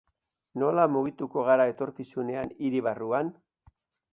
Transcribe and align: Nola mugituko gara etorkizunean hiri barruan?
Nola 0.61 0.85
mugituko 0.93 1.43
gara 1.49 1.67
etorkizunean 1.73 2.51
hiri 2.57 2.83
barruan? 2.89 3.31